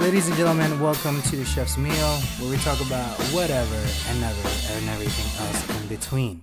[0.00, 3.76] Ladies and gentlemen, welcome to the Chef's Meal, where we talk about whatever
[4.08, 6.42] and never and everything else in between.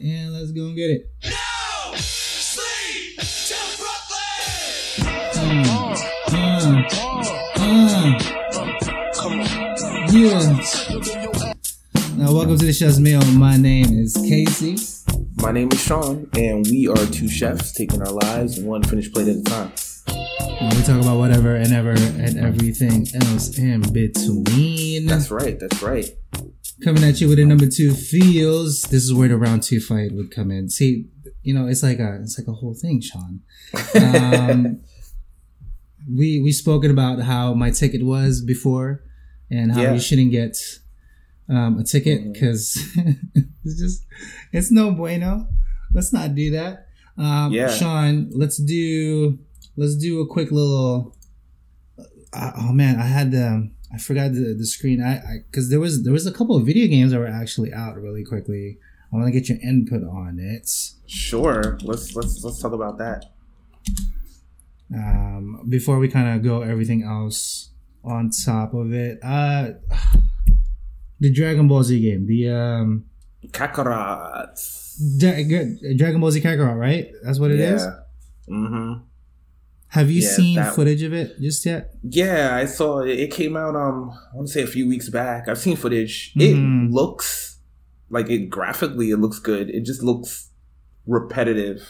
[0.00, 1.08] And let's go and get it.
[1.22, 5.06] No sleep till Brooklyn.
[5.46, 5.94] Mm,
[6.30, 6.84] mm,
[7.54, 8.18] mm.
[10.12, 10.42] Yeah.
[12.16, 13.24] Now, welcome to the Chef's Meal.
[13.38, 14.78] My name is Casey.
[15.36, 19.28] My name is Sean, and we are two chefs taking our lives one finished plate
[19.28, 19.70] at a time.
[20.74, 25.06] We talk about whatever and ever and everything else in between.
[25.06, 25.58] That's right.
[25.58, 26.10] That's right.
[26.84, 28.82] Coming at you with a number two feels.
[28.82, 30.68] This is where the round two fight would come in.
[30.68, 31.06] See,
[31.42, 33.40] you know, it's like a it's like a whole thing, Sean.
[33.94, 34.80] Um,
[36.14, 39.02] we we spoken about how my ticket was before,
[39.50, 39.94] and how Yeah.
[39.94, 40.56] you shouldn't get
[41.48, 42.76] um, a ticket because
[43.64, 44.04] it's just
[44.52, 45.48] it's no bueno.
[45.92, 46.88] Let's not do that.
[47.16, 47.70] Um, Yeah.
[47.70, 49.38] Sean, let's do
[49.76, 51.14] let's do a quick little.
[52.32, 55.02] Uh, oh man, I had the I forgot the, the screen.
[55.02, 57.96] I because there was there was a couple of video games that were actually out
[57.96, 58.78] really quickly.
[59.12, 60.68] I want to get your input on it.
[61.06, 61.78] Sure.
[61.82, 63.26] Let's let's let's talk about that.
[64.94, 67.70] Um, before we kind of go everything else
[68.04, 69.18] on top of it.
[69.22, 69.72] Uh,
[71.20, 73.06] the Dragon Ball Z game, the um,
[73.48, 74.56] Kakarot.
[75.18, 77.10] Dra- Dragon Ball Z Kakarot, right?
[77.22, 77.82] That's what it is.
[78.48, 79.05] Mm-hmm.
[79.96, 81.92] Have you Yeah, seen footage of it just yet?
[82.02, 83.18] Yeah, I saw it.
[83.18, 83.74] It came out.
[83.74, 85.48] Um, I want to say a few weeks back.
[85.48, 86.34] I've seen footage.
[86.36, 86.42] Mhm.
[86.42, 87.58] It looks
[88.10, 89.10] like it graphically.
[89.10, 89.70] It looks good.
[89.70, 90.50] It just looks
[91.06, 91.82] repetitive,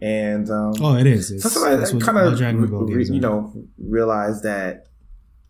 [0.00, 1.30] and um, Oh, it is.
[1.30, 4.86] It's, So that's I what kind of, Ball you know, realize that,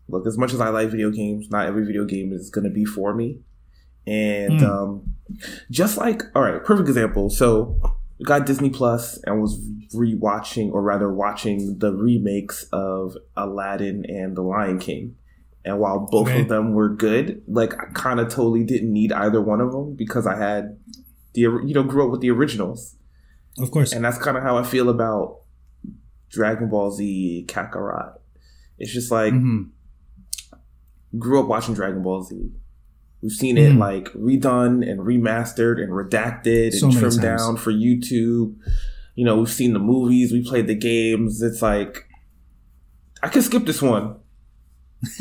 [0.07, 2.69] look, as much as I like video games, not every video game is going to
[2.73, 3.39] be for me.
[4.05, 4.65] And Hmm.
[4.65, 5.13] um,
[5.71, 7.29] just like, all right, perfect example.
[7.29, 7.89] So, I
[8.23, 9.59] got Disney Plus and was
[9.95, 15.15] rewatching, or rather, watching the remakes of Aladdin and The Lion King.
[15.65, 16.41] And while both Okay.
[16.41, 19.95] of them were good, like I kind of totally didn't need either one of them
[19.95, 20.77] because I had
[21.33, 22.95] the you know grew up with the originals.
[23.57, 23.93] Of course.
[23.93, 25.39] And that's kind of how I feel about
[26.29, 28.15] Dragon Ball Z Kakarot.
[28.77, 29.69] It's just like Mhm.
[31.17, 32.51] grew up watching Dragon Ball Z.
[33.23, 33.77] We've seen it Mhm.
[33.79, 38.53] like redone and remastered and redacted So and trimmed down for YouTube.
[39.15, 41.41] You know, we've seen the movies, we played the games.
[41.41, 42.05] It's like
[43.23, 44.17] I can skip this one.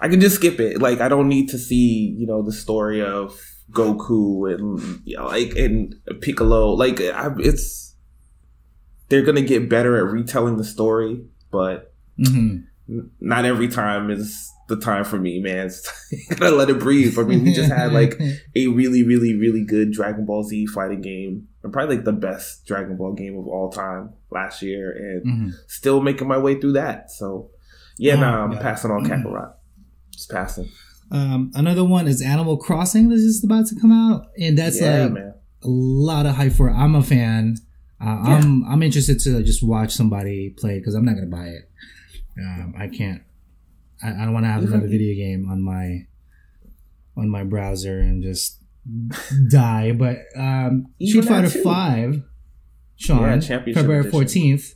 [0.00, 0.80] I can just skip it.
[0.80, 3.40] Like I don't need to see, you know, the story of
[3.70, 6.70] Goku and you know, like and Piccolo.
[6.72, 7.94] Like I, it's
[9.08, 12.64] they're gonna get better at retelling the story, but Mhm.
[12.88, 15.70] n- not every time is the time for me, man.
[16.38, 17.18] Gotta let it breathe.
[17.18, 18.18] I mean, we just had like
[18.56, 22.66] a really, really, really good Dragon Ball Z fighting game, and probably like the best
[22.66, 25.52] Dragon Ball game of all time last year, and Mhm.
[25.66, 27.10] still making my way through that.
[27.10, 27.50] So,
[27.98, 28.62] yeah, Oh, nah, I'm yeah.
[28.62, 29.52] passing on Kakarot.
[30.12, 30.68] Just passing.
[31.10, 35.02] Um, another one is Animal Crossing that's just about to come out, and that's yeah,
[35.04, 35.34] like man.
[35.62, 36.68] a lot of hype for.
[36.70, 36.72] it.
[36.74, 37.56] I'm a fan.
[38.00, 41.70] Uh, I'm I'm interested to just watch somebody play because I'm not gonna buy it.
[42.38, 43.22] Um, I can't.
[44.04, 46.06] I, I don't want to have another video game on my
[47.16, 48.58] on my browser and just
[49.50, 49.92] die.
[49.92, 51.62] But um, Even Street Fighter that too.
[51.62, 52.22] Five,
[52.96, 54.10] Sean, Yeah, Championship February Edition.
[54.12, 54.74] fourteenth.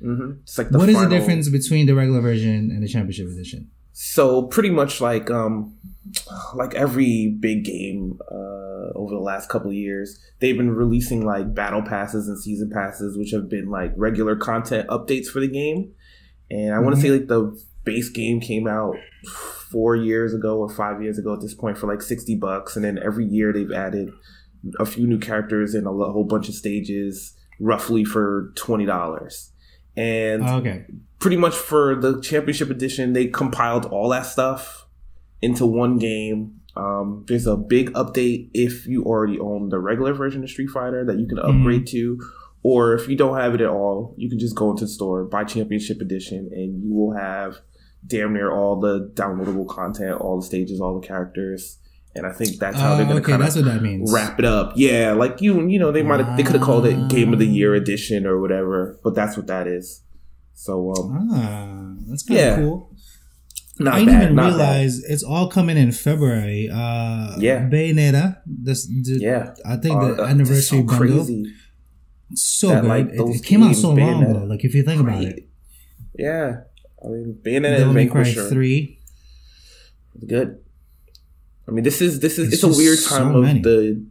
[0.00, 3.28] hmm It's like the What is the difference between the regular version and the Championship
[3.28, 3.70] Edition?
[3.92, 5.76] So pretty much like um
[6.54, 11.54] like every big game uh over the last couple of years, they've been releasing like
[11.54, 15.92] battle passes and season passes, which have been like regular content updates for the game.
[16.50, 18.94] And I want to say like the base game came out
[19.70, 22.84] four years ago or five years ago at this point for like sixty bucks, and
[22.84, 24.10] then every year they've added
[24.78, 29.50] a few new characters and a whole bunch of stages, roughly for twenty dollars.
[29.96, 30.86] And Oh, okay.
[31.18, 34.86] pretty much for the championship edition, they compiled all that stuff
[35.42, 36.60] into one game.
[36.76, 41.04] Um, there's a big update if you already own the regular version of Street Fighter
[41.04, 42.18] that you can upgrade to,
[42.62, 45.24] or if you don't have it at all, you can just go into the store,
[45.24, 47.56] buy Championship Edition, and you will have
[48.06, 51.78] damn near all the downloadable content, all the stages, all the characters.
[52.14, 54.12] And I think that's how Uh, they're going to okay, kind of what that means.
[54.12, 54.74] wrap it up.
[54.76, 57.38] Yeah, like you, you know, they might have, they could have called it Game of
[57.38, 60.02] the Year Edition or whatever, but that's what that is.
[60.54, 62.56] So, um, Ah, that's kind of Yeah.
[62.56, 62.90] cool.
[63.80, 64.56] not I didn't bad, even not bad.
[64.58, 66.68] realize it's all coming in February.
[66.70, 67.66] Uh, Yeah.
[67.70, 68.36] Bayonetta.
[68.46, 70.98] This, the, Yeah, I think Uh, the anniversary so bundle.
[71.24, 71.46] crazy.
[72.34, 72.88] So that, good.
[72.88, 74.44] like, it, it came out so long ago.
[74.44, 75.48] Like if you think about it,
[76.18, 76.56] Yeah,
[77.04, 78.98] I mean, Devil and May Cry Vanquisher, three.
[80.26, 80.58] good.
[81.68, 83.60] I mean, this is this is It's it's, a weird so time of many.
[83.60, 84.04] the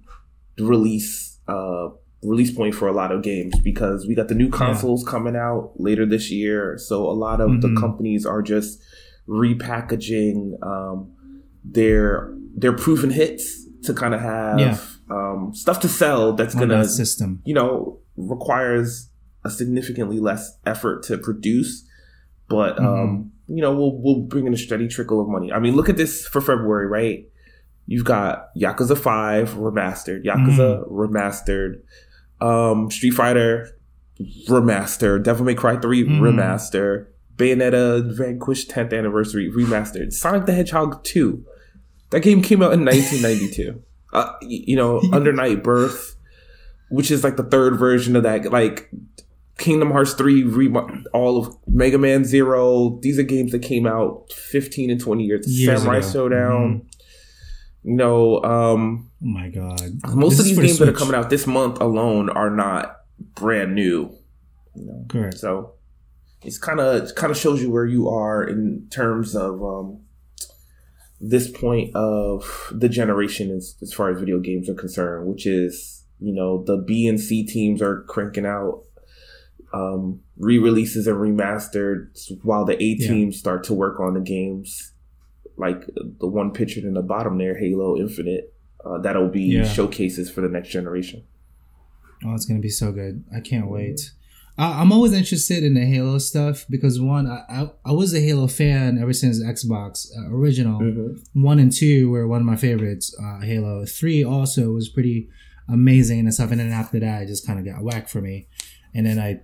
[0.59, 1.89] release uh
[2.23, 5.71] release point for a lot of games because we got the new consoles coming out
[5.77, 6.77] later this year.
[6.77, 7.61] So a lot of Mhm.
[7.61, 8.79] the companies are just
[9.27, 11.11] repackaging um,
[11.63, 14.77] their their proven hits to kind of have Yeah.
[15.09, 17.41] um, stuff to sell that's on gonna that system.
[17.45, 19.09] you know requires
[19.43, 21.83] a significantly less effort to produce,
[22.51, 22.85] but Mm-hmm.
[22.85, 25.51] um, you know we'll we'll bring in a steady trickle of money.
[25.51, 27.25] I mean, look at this for February, right?
[27.87, 30.93] You've got Yakuza Five remastered, Yakuza Mm-hmm.
[30.93, 31.81] remastered,
[32.39, 33.67] um, Street Fighter
[34.47, 36.19] remastered, Devil May Cry 3 Mhm.
[36.19, 37.07] remaster,
[37.37, 41.43] Bayonetta Vanquish 10th anniversary remastered, Sonic the Hedgehog 2.
[42.11, 43.81] That game came out in 1992.
[44.13, 46.15] uh, you know, Under Night Birth,
[46.89, 48.51] which is like the third version of that.
[48.51, 48.89] Like
[49.61, 52.99] Kingdom Hearts 3, rem- all of Mega Man Zero.
[53.01, 55.47] These are games that came out 15 and 20 years.
[55.47, 56.05] Years Samurai ago.
[56.05, 56.11] Mm-hmm.
[56.13, 56.87] Showdown.
[57.83, 59.81] You know, um, Oh my god!
[60.13, 62.97] most This of these games that are coming out this month alone are not
[63.35, 64.11] brand new.
[64.75, 65.37] You know, Correct.
[65.37, 65.73] so
[66.43, 70.01] it's kind of kind of shows you where you are in terms of um,
[71.19, 76.03] this point of the generation as, as far as video games are concerned, which is
[76.19, 78.83] you know the B and C teams are cranking out
[79.73, 82.07] um, re-releases and remastered
[82.43, 83.07] while the A Yeah.
[83.07, 84.93] teams start to work on the games
[85.57, 85.85] like
[86.19, 88.53] the one pictured in the bottom there, Halo Infinite.
[88.83, 89.63] Uh, that'll be Yeah.
[89.63, 91.23] showcases for the next generation.
[92.25, 93.23] Oh, it's gonna be so good!
[93.35, 94.11] I can't wait.
[94.57, 98.19] I, I'm always interested in the Halo stuff because one, I, I, I was a
[98.19, 100.79] Halo fan ever since Xbox uh, original.
[100.81, 101.41] Mm-hmm.
[101.43, 103.15] One and two were one of my favorites.
[103.21, 105.29] Uh, Halo three also was pretty
[105.69, 106.51] amazing and stuff.
[106.51, 108.47] And then after that, it just kind of got whack for me.
[108.93, 109.39] And then I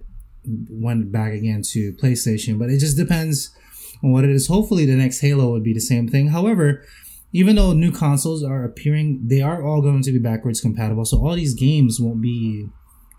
[0.69, 2.57] went back again to PlayStation.
[2.59, 3.55] But it just depends
[4.03, 4.47] on what it is.
[4.47, 6.29] Hopefully, the next Halo would be the same thing.
[6.29, 6.83] However,
[7.33, 11.05] even though new consoles are appearing, they are all going to be backwards compatible.
[11.05, 12.67] So all these games won't be,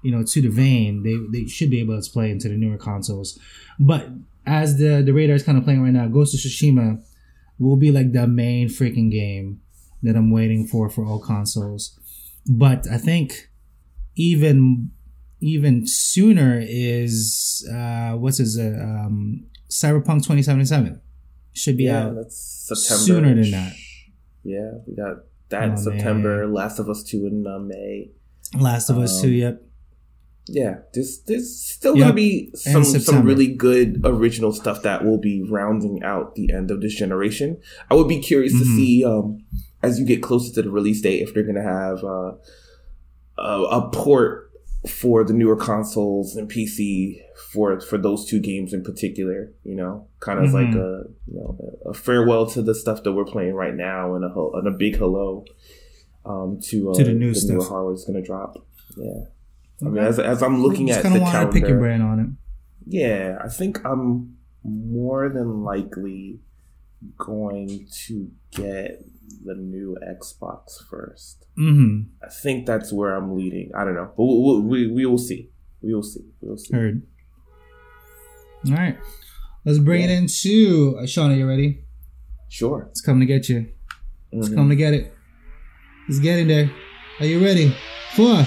[0.03, 1.03] you know, to the vein.
[1.03, 3.39] They they should be able to play into the newer consoles.
[3.79, 4.09] But
[4.47, 7.03] as the the radar is kind of playing right now, Ghost of Tsushima
[7.59, 9.61] will be like the main freaking game
[10.03, 11.99] that I'm waiting for for all consoles.
[12.47, 13.51] But I think
[14.17, 14.91] even
[15.41, 21.01] even sooner is uh what's his uh, um Cyberpunk 2077
[21.53, 23.03] should be Yeah, out that's September.
[23.05, 23.73] sooner than that.
[24.45, 25.19] Yeah, we got
[25.51, 26.47] that in Oh, September.
[26.49, 28.11] Last of Us two in uh, May.
[28.59, 29.63] Last of Us Um, 2 yep
[30.49, 32.03] Yeah, there's there's still Yep.
[32.05, 36.71] gonna be some some really good original stuff that will be rounding out the end
[36.71, 37.59] of this generation.
[37.91, 38.77] I would be curious to Mhm.
[38.77, 39.39] see um
[39.83, 42.33] as you get closer to the release date if they're gonna have uh,
[43.39, 44.48] a, a port
[44.89, 47.21] for the newer consoles and PC
[47.53, 49.53] for for those two games in particular.
[49.65, 50.53] You know, kind of Mhm.
[50.55, 54.25] like a you know a farewell to the stuff that we're playing right now and
[54.25, 55.45] a and a big hello
[56.25, 57.69] um, to uh, To the new newer stuff.
[57.69, 58.67] hardware that's gonna drop.
[58.97, 59.25] Yeah.
[59.81, 62.27] I mean, as, as I'm looking at the calendar, to pick your brain on it
[62.91, 66.41] yeah, I think I'm more than likely
[67.17, 69.05] going to get
[69.45, 71.47] the new Xbox first.
[71.59, 73.71] mm-hmm I think that's where I'm leading.
[73.77, 75.51] I don't know, but we, we, we will see.
[75.83, 76.25] We will see.
[76.41, 76.75] We will see.
[76.75, 77.03] heard
[78.67, 78.99] all right
[79.65, 81.85] let's bring it into uh, Sean are you ready
[82.49, 82.89] Sure.
[82.91, 83.69] it's coming to get you
[84.33, 84.55] it's Mhm.
[84.57, 85.13] coming to get it
[86.09, 86.69] it's getting there
[87.21, 87.73] are you ready
[88.17, 88.45] four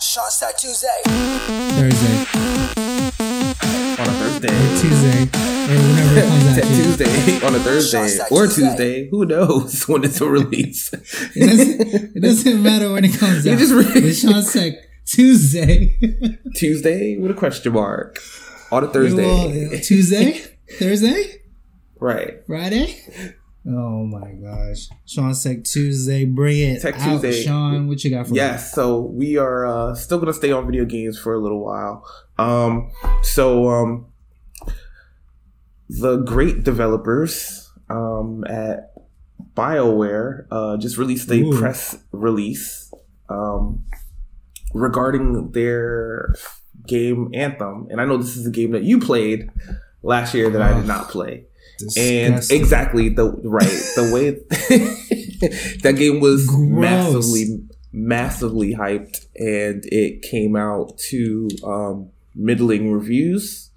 [0.00, 0.88] Sean Stack Tuesday.
[1.78, 2.16] Thursday
[4.00, 4.58] On a Thursday.
[4.80, 6.64] Tuesday or whenever it comes out.
[6.64, 9.08] Tuesday on a Thursday or Tuesday.
[9.10, 10.92] Who knows when it's a release?
[10.92, 13.58] It doesn't, it doesn't matter when it comes out.
[13.58, 14.72] just re- it's Sean Sec
[15.06, 15.98] Tuesday.
[16.56, 18.18] Tuesday with a question mark
[18.72, 19.68] on a Thursday.
[19.68, 20.40] Well, Tuesday,
[20.78, 21.42] Thursday,
[21.98, 22.44] right.
[22.46, 22.96] Friday.
[23.66, 27.42] Oh my gosh, Sean Sec Tuesday, bring it Tech out, Tuesday.
[27.42, 27.88] Sean.
[27.88, 28.36] What you got for me?
[28.38, 32.04] Yes, so we are uh, still gonna stay on video games for a little while.
[32.38, 32.90] Um,
[33.22, 34.06] so um,
[35.98, 38.92] the great developers um, at
[39.54, 41.58] BioWare uh, just released a Ooh.
[41.58, 42.92] press release
[43.28, 43.84] um,
[44.72, 46.34] regarding their
[46.86, 49.50] game Anthem, and I know this is a game that you played
[50.02, 51.46] last year that I did not play.
[51.96, 52.24] me?
[52.24, 53.66] And exactly the right
[53.96, 54.30] the way
[55.82, 56.60] that game was Gross.
[56.60, 63.69] massively massively hyped and it came out to um middling reviews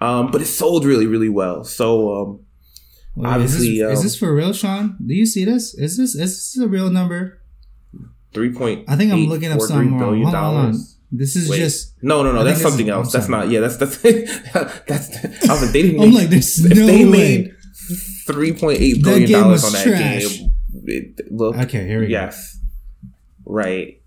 [0.00, 2.40] um but it sold really really well so um
[3.18, 4.98] Wait, obviously, is this, is um, this for real, Sean?
[5.04, 5.72] Do you see this?
[5.72, 7.40] Is this is this a real number?
[8.34, 8.84] 3 point.
[8.88, 9.98] I think I'm looking up something wrong.
[9.98, 10.74] billion Hold on.
[11.10, 11.56] This is Wait.
[11.56, 11.94] just.
[12.02, 15.52] no no no I that's something is- else that's not yeah that's that's that's I
[15.52, 17.10] was like they didn't I'm like, there's if no they way.
[17.10, 17.54] made
[18.28, 20.38] 3.8 That billion game dollars on that trash.
[20.38, 20.50] game
[20.84, 22.10] it, look Okay, here we go.
[22.10, 22.58] yes
[23.46, 24.02] right?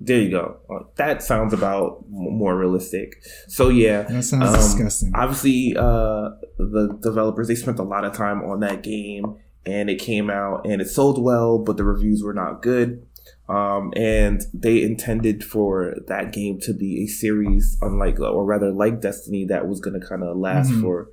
[0.00, 0.56] There you go.
[0.68, 3.22] Uh, that sounds about more realistic.
[3.48, 5.12] So yeah, That sounds um, disgusting.
[5.14, 9.98] Obviously, uh, the developers they spent a lot of time on that game, and it
[10.00, 13.06] came out and it sold well, but the reviews were not good.
[13.48, 19.00] Um, and they intended for that game to be a series, unlike or rather like
[19.00, 20.80] Destiny, that was going to kind of last Mhm.
[20.82, 21.08] for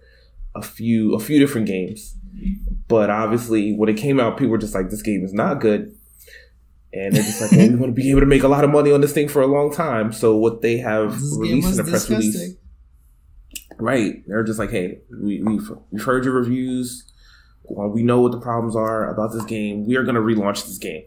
[0.56, 2.16] a few a few different games.
[2.88, 5.94] But obviously, when it came out, people were just like, "This game is not good."
[6.93, 8.69] And they're just like, well, we want to be able to make a lot of
[8.69, 10.12] money on this thing for a long time.
[10.12, 12.55] So what they have released in the press release.
[13.77, 14.24] Right.
[14.27, 17.10] They're just like, hey, we, we've, we've heard your reviews.
[17.63, 19.86] Well, we know what the problems are about this game.
[19.86, 21.03] We are going to relaunch this game.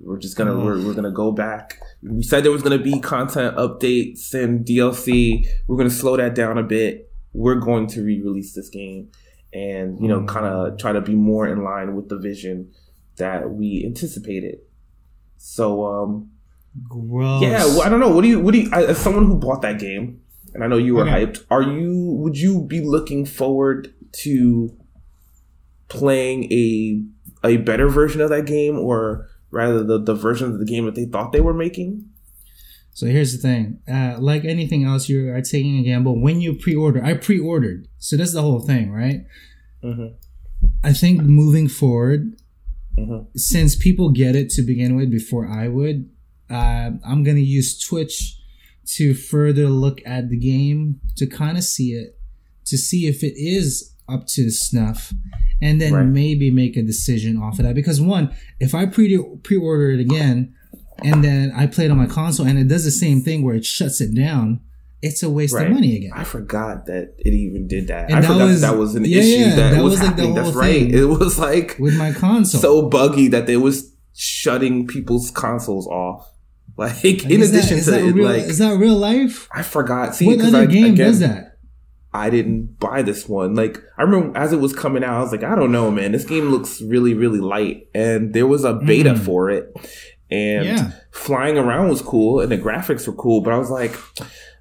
[0.00, 1.78] We're just gonna we're, we're gonna go back.
[2.02, 5.46] We said there was gonna be content updates and DLC.
[5.66, 7.10] We're gonna slow that down a bit.
[7.32, 9.08] We're going to re-release this game,
[9.54, 10.28] and you know, Mm.
[10.28, 12.70] kind of try to be more in line with the vision
[13.16, 14.58] that we anticipated.
[15.36, 16.30] So, um,
[16.88, 17.42] Gross.
[17.42, 18.08] yeah, well, I don't know.
[18.14, 18.40] What do you?
[18.40, 18.72] What do you?
[18.72, 20.20] As someone who bought that game,
[20.54, 21.26] and I know you were Okay.
[21.26, 21.44] hyped.
[21.50, 22.12] Are you?
[22.22, 23.92] Would you be looking forward
[24.22, 24.76] to
[25.88, 27.02] playing a
[27.44, 30.94] a better version of that game, or rather the the version of the game that
[30.94, 32.06] they thought they were making?
[32.92, 33.80] So here's the thing.
[33.88, 36.20] Uh, like anything else, you are taking a gamble.
[36.20, 37.88] When you pre-order, I pre-ordered.
[37.98, 39.24] So that's the whole thing, right?
[39.82, 40.14] Mm-hmm.
[40.84, 42.36] I think moving forward,
[42.98, 43.26] Mhm.
[43.36, 46.08] since people get it to begin with before I would,
[46.50, 48.36] uh, I'm gonna use Twitch
[48.96, 52.18] to further look at the game to kind of see it,
[52.66, 55.12] to see if it is up to snuff,
[55.62, 56.06] and then Right.
[56.06, 57.74] maybe make a decision off of that.
[57.74, 60.52] Because one, if I pre pre-order it again,
[61.02, 63.56] and then I play it on my console and it does the same thing where
[63.56, 64.60] it shuts it down,
[65.06, 65.66] it's a waste Right.
[65.68, 66.12] of money again.
[66.14, 68.04] I forgot that it even did that.
[68.10, 70.00] And I that forgot was- that, that was an yeah, issue that, that was, was
[70.02, 70.34] like the happening.
[70.34, 70.90] That's right.
[71.02, 72.60] It was like with my console.
[72.60, 76.30] so buggy that it was shutting people's consoles off.
[76.76, 79.48] Like in Is that- addition to that it, real, like is that real life?
[79.52, 80.16] I forgot.
[80.16, 81.58] See, what other I, game again, does that?
[82.12, 83.54] I didn't buy this one.
[83.54, 86.10] Like I remember as it was coming out, I was like, I don't know, man.
[86.12, 89.18] This game looks really, really light, and there was a beta Mm.
[89.24, 89.72] for it,
[90.32, 90.90] and Yeah.
[91.12, 93.40] flying around was cool, and the graphics were cool.
[93.40, 93.94] But I was like,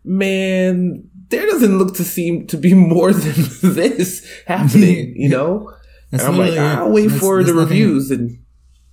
[0.04, 5.72] man, there doesn't look to seem to be more than this happening, you know.
[6.12, 8.40] And I'm like, I'll wait That's- for that's the nothing- reviews and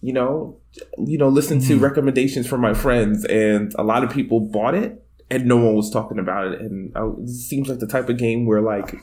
[0.02, 0.56] you know,
[0.98, 1.82] you know, listen to Mhm.
[1.82, 5.90] recommendations from my friends, and a lot of people bought it, and no one was
[5.90, 6.60] talking about it.
[6.62, 8.94] And I, it seems like the type of game where like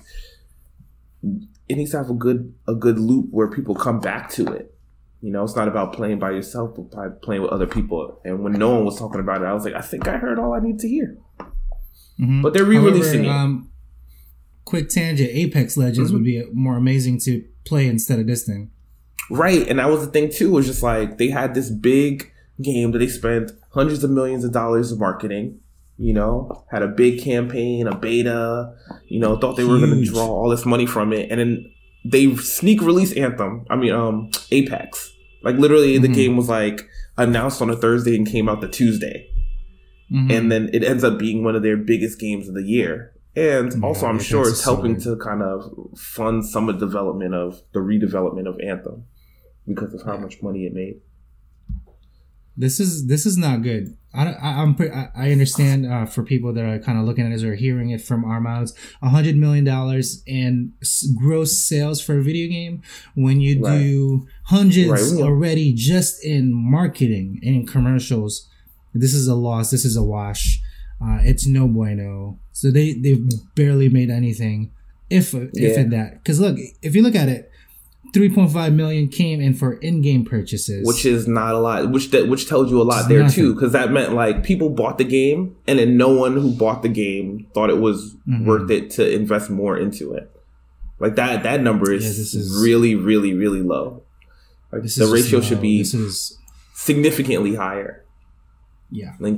[1.70, 4.74] it needs to have a good a good loop where people come back to it.
[5.22, 8.20] You know, it's not about playing by yourself, but by playing with other people.
[8.24, 10.40] And when no one was talking about it, I was like, I think I heard
[10.40, 11.18] all I need to hear.
[12.20, 12.42] Mhm.
[12.42, 13.30] But they're re-releasing it.
[13.30, 13.70] Um,
[14.66, 16.14] quick tangent: Apex Legends Mhm.
[16.14, 18.70] would be more amazing to play instead of this thing.
[19.30, 20.52] Right, and that was the thing too.
[20.52, 22.32] Was just like they had this big
[22.62, 25.60] game that they spent hundreds of millions of dollars of marketing.
[26.00, 28.74] You know, had a big campaign, a beta.
[29.08, 31.66] You know, thought they were going to draw all this money from it, and then
[32.06, 33.66] they sneak release Anthem.
[33.70, 35.12] I mean, um, Apex.
[35.44, 36.14] Like literally, the Mhm.
[36.14, 36.82] game was like
[37.18, 39.26] announced on a Thursday and came out the Tuesday,
[40.12, 40.32] Mhm.
[40.32, 43.12] and then it ends up being one of their biggest games of the year.
[43.36, 45.04] And Yeah, also, I'm sure it's helping good.
[45.04, 49.04] to kind of fund some of the development of the redevelopment of Anthem
[49.68, 50.22] because of how Yeah.
[50.22, 51.02] much money it made.
[52.60, 53.96] this is this is not good.
[54.16, 57.24] I I, I'm pre- I, I understand uh, for people that are kind of looking
[57.26, 61.60] at this or hearing it from our mouths, a hundred million dollars in s- gross
[61.60, 62.82] sales for a video game
[63.14, 63.78] when you Right.
[63.78, 68.50] do hundreds Right, already just in marketing and in commercials.
[69.00, 69.72] This is a loss.
[69.72, 70.62] This is a wash.
[71.01, 72.39] Uh, it's no bueno.
[72.54, 73.24] So they they've
[73.56, 74.72] barely made anything,
[75.10, 75.80] if if Yeah.
[75.82, 76.24] in that.
[76.24, 77.51] Because look, if you look at it.
[78.16, 82.48] 3.5 million came in for in-game purchases which is not a lot which that which
[82.48, 83.36] tells you a lot It's there nothing.
[83.36, 86.84] too because that meant like people bought the game and then no one who bought
[86.84, 88.46] the game thought it was Mhm.
[88.46, 90.32] worth it to invest more into it
[91.01, 94.04] like that that number is, Yeah, is- really really really low
[94.72, 95.44] like This the ratio low.
[95.46, 96.38] should be This is
[96.75, 98.04] significantly higher
[98.91, 99.13] yeah.
[99.20, 99.36] like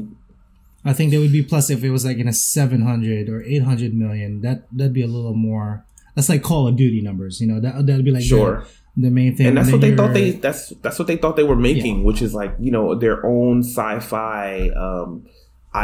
[0.85, 3.43] I think there would be plus if it was like in a seven hundred or
[3.43, 4.41] eight hundred million.
[4.41, 5.85] That that'd be a little more.
[6.15, 7.41] That's like Call of Duty numbers.
[7.41, 8.65] You know that that'd be like sure
[8.95, 9.47] the, the main thing.
[9.47, 12.21] and that's what they thought they that's that's what they thought they were making which
[12.21, 15.25] is like you know their own sci-fi um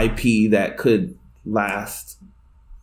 [0.02, 2.18] ip that could last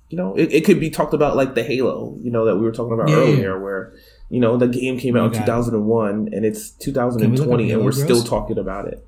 [0.09, 2.63] you know it, it could be talked about like the halo you know that we
[2.63, 3.93] were talking about Yeah, earlier where
[4.31, 5.63] you know the game came out in my God.
[5.65, 9.05] 2001 and it's Can we look up 2020 and we're still talking about it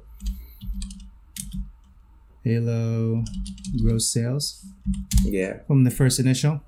[2.44, 3.24] Halo
[3.82, 4.64] gross sales
[5.24, 6.60] yeah from the first initial.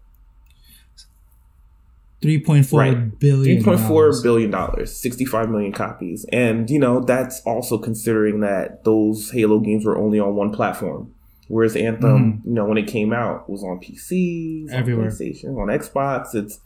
[2.23, 3.19] Three point four Right.
[3.19, 3.63] billion.
[3.63, 8.85] Three point four billion dollars, sixty-five million copies, and you know that's also considering that
[8.85, 11.13] those Halo games were only on one platform,
[11.49, 12.49] whereas Anthem, mm-hmm.
[12.49, 15.07] you know, when it came out, was on PCs, Everywhere.
[15.07, 16.35] on PlayStation, on Xbox.
[16.35, 16.59] It's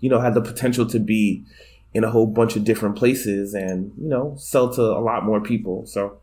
[0.00, 1.44] you know had the potential to be
[1.92, 5.40] in a whole bunch of different places, and you know sell to a lot more
[5.40, 5.84] people.
[5.86, 6.18] So.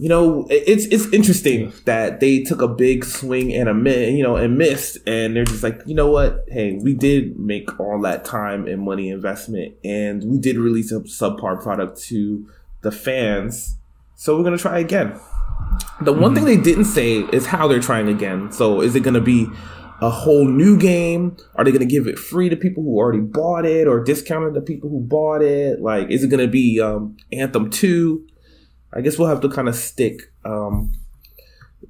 [0.00, 4.22] You know, it's it's interesting that they took a big swing and a mi- you
[4.22, 6.46] know and missed, and they're just like, you know what?
[6.48, 11.00] Hey, we did make all that time and money investment, and we did release a
[11.00, 12.48] subpar product to
[12.80, 13.76] the fans,
[14.14, 15.20] so we're gonna try again.
[16.00, 18.52] The one thing they didn't say is how they're trying again.
[18.52, 19.48] So is it gonna be
[20.00, 21.36] a whole new game?
[21.56, 24.62] Are they gonna give it free to people who already bought it, or discounted to
[24.62, 25.82] people who bought it?
[25.82, 28.26] Like, is it gonna be um, Anthem two?
[28.92, 30.92] I guess we'll have to kind of stick, um,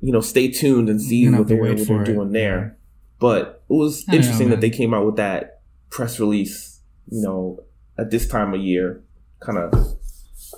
[0.01, 2.77] you know, stay tuned and see what, to they're, what they're doing there.
[3.19, 6.81] But it was I don't know, interesting that they came out with that press release,
[7.11, 7.61] you know,
[7.99, 9.03] at this time of year,
[9.41, 9.73] kind of,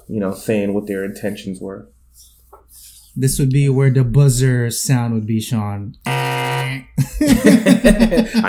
[0.08, 1.88] you know, saying what their intentions were.
[3.14, 5.96] This would be where the buzzer sound would be, Sean.
[6.06, 6.86] I,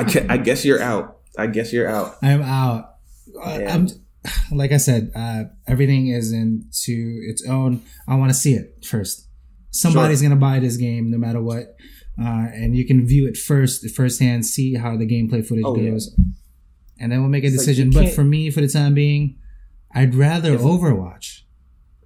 [0.08, 1.20] gue- I guess you're out.
[1.38, 2.16] I guess you're out.
[2.22, 2.96] I'm out.
[3.36, 3.74] Yeah.
[3.74, 3.88] I'm
[4.52, 7.82] like I said, uh, everything is into its own.
[8.08, 9.28] I want to see it first.
[9.72, 11.76] Somebody's gonna buy this game no matter what,
[12.22, 15.92] uh, and you can view it first, firsthand, see how the gameplay footage Oh, yeah.
[15.92, 16.16] goes,
[17.00, 17.92] and then we'll make a It's decision.
[17.92, 19.36] you but for me, for the time being,
[19.96, 21.42] I'd rather It's- Overwatch.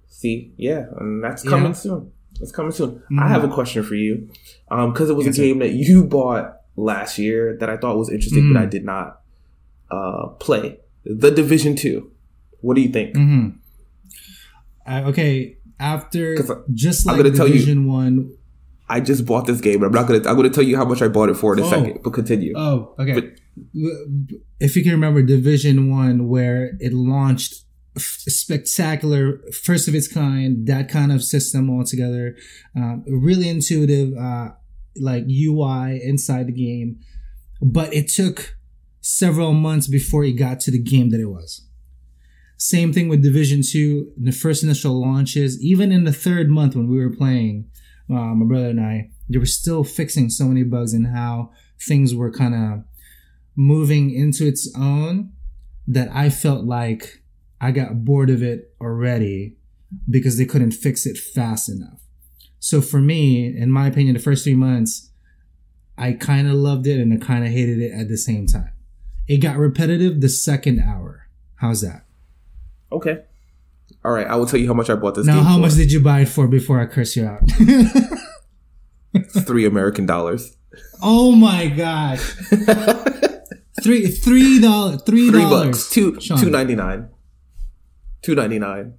[0.08, 1.50] See, yeah, and that's Yeah.
[1.50, 2.10] coming soon.
[2.40, 3.02] It's coming soon.
[3.12, 3.20] Mhm.
[3.20, 4.28] I have a question for you,
[4.70, 5.42] because it was Yes, a sir.
[5.42, 8.54] game that you bought last year that I thought was interesting, Mhm.
[8.54, 9.20] but I did not
[9.90, 10.78] uh, play.
[11.08, 12.10] The Division Two.
[12.60, 13.16] What do you think?
[13.16, 13.48] hmm
[14.86, 18.30] Uh, okay, after I- just like tell you- Division One.
[18.90, 20.20] I just bought this game, I'm not gonna.
[20.28, 21.70] I'm gonna tell you how much I bought it for in a Oh.
[21.70, 21.98] second.
[22.02, 22.52] But continue.
[22.56, 23.12] Oh, okay.
[23.14, 23.32] But-
[24.60, 27.64] if you can remember Division One, where it launched
[27.98, 32.36] spectacular, first of its kind, that kind of system altogether,
[32.76, 34.50] um, really intuitive, uh,
[35.00, 36.98] like UI inside the game,
[37.60, 38.56] but it took
[39.08, 41.62] several months before it got to the game that it was.
[42.58, 44.12] Same thing with Division Two.
[44.18, 47.70] The first initial launches, even in the third month when we were playing,
[48.10, 52.14] uh, my brother and I, they were still fixing so many bugs and how things
[52.14, 52.84] were kind of
[53.56, 55.32] moving into its own
[55.86, 57.22] that I felt like
[57.62, 59.56] I got bored of it already
[60.10, 62.02] because they couldn't fix it fast enough.
[62.58, 65.10] So for me, in my opinion, the first three months,
[65.96, 68.72] I kind of loved it and I kind of hated it at the same time.
[69.28, 71.28] It got repetitive the second hour.
[71.56, 72.04] How's that?
[72.90, 73.22] Okay.
[74.04, 74.26] All right.
[74.26, 75.60] I will tell you how much I bought this now, how for.
[75.62, 77.42] much did you buy it for before I curse you out?
[79.46, 80.56] Three American dollars.
[81.02, 82.18] oh my god!
[83.82, 85.90] Three three dollars three dollars bucks.
[85.90, 86.38] Two Sean.
[86.38, 87.08] two ninety nine.
[88.22, 88.94] Two ninety nine.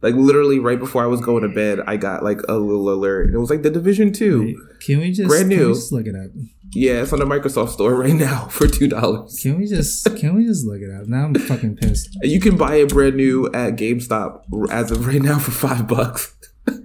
[0.00, 3.26] Like literally right before I was going to bed, I got like a little alert.
[3.26, 4.56] and It was like the Division Two.
[4.84, 5.72] Can we just Brand new.
[5.74, 6.30] just look it up?
[6.74, 9.38] Yeah, it's on the Microsoft Store right now for two dollars.
[9.42, 11.06] Can we just can we just look it up?
[11.06, 12.16] Now I'm fucking pissed.
[12.22, 16.34] You can buy it brand new at GameStop as of right now for five bucks.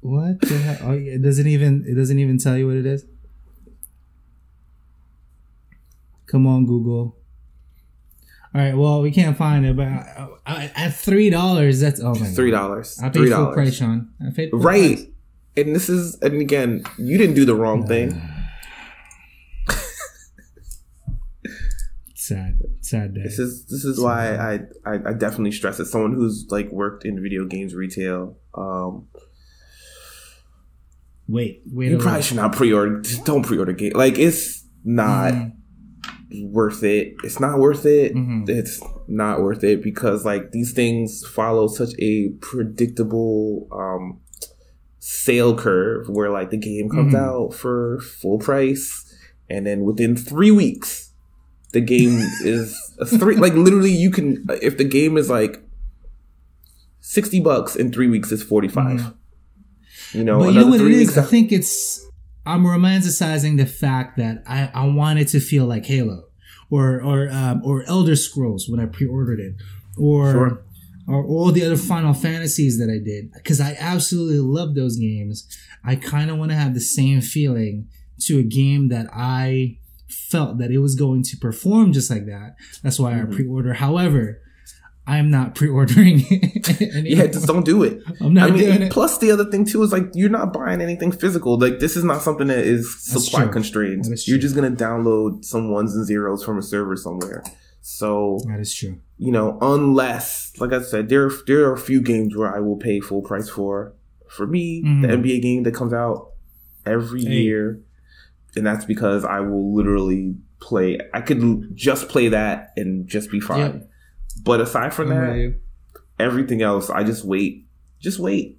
[0.00, 0.76] What the hell?
[0.82, 3.06] Oh, it doesn't even it doesn't even tell you what it is.
[6.26, 7.16] Come on, Google.
[8.54, 9.88] All right, well we can't find it, but
[10.46, 12.58] at three dollars, that's oh my Three God.
[12.68, 13.00] dollars.
[13.02, 13.74] I Three paid full price.
[13.74, 14.10] Sean.
[14.20, 14.96] I paid full Right.
[14.96, 15.06] price.
[15.56, 18.20] And this is and again, you didn't do the wrong thing.
[22.16, 23.22] Sad, sad day.
[23.22, 24.54] This is this is why I,
[24.86, 25.84] I I definitely stress it.
[25.86, 29.08] Someone who's like worked in video games retail, um,
[31.28, 31.90] Wait, wait.
[31.90, 32.24] you probably minute.
[32.24, 33.02] should not pre-order.
[33.24, 33.92] Don't pre-order game.
[33.94, 35.52] Like it's not Mhm.
[36.50, 37.14] worth it.
[37.24, 38.14] It's not worth it.
[38.14, 38.48] Mhm.
[38.48, 44.20] It's not worth it because like these things follow such a predictable um
[45.06, 47.18] sale curve where like the game comes Mhm.
[47.18, 49.04] out for full price
[49.50, 51.10] and then within three weeks
[51.72, 55.62] the game is a three like literally you can if the game is like
[57.00, 59.12] 60 bucks in three weeks it's 45
[60.12, 60.44] you know Mm-hmm.
[60.46, 62.00] but you know what it three I think it's
[62.46, 66.24] I'm romanticizing the fact that I, I want it to feel like Halo
[66.70, 69.54] or or um, or Elder Scrolls when I pre-ordered it,
[69.98, 70.62] or Sure.
[71.06, 75.46] Or all the other Final Fantasies that I did because I absolutely love those games.
[75.84, 77.88] I kind of want to have the same feeling
[78.22, 82.54] to a game that I felt that it was going to perform just like that.
[82.82, 83.32] That's why Mhm.
[83.32, 83.74] I pre-order.
[83.74, 84.40] However,
[85.06, 87.04] I'm not pre-ordering it.
[87.06, 88.00] Yeah, just don't do it.
[88.20, 88.92] I'm not I mean, doing it.
[88.92, 91.58] plus the other thing too is like you're not buying anything physical.
[91.58, 93.52] Like this is not something that is That's supply true.
[93.52, 94.04] constrained.
[94.06, 97.42] That is You're just gonna download some ones and zeros from a server somewhere.
[97.86, 98.96] So That is true.
[99.18, 102.76] you know, unless like I said, there there are a few games where I will
[102.78, 103.92] pay full price for.
[104.26, 105.22] For me, the Mhm.
[105.22, 106.30] NBA game that comes out
[106.86, 107.42] every Hey.
[107.42, 107.80] year,
[108.56, 110.98] and that's because I will literally play.
[111.12, 111.42] I could
[111.76, 113.60] just play that and just be fine.
[113.60, 113.90] Yep.
[114.44, 115.54] But aside from that,
[116.18, 117.66] everything else, I just wait.
[118.00, 118.58] Just wait.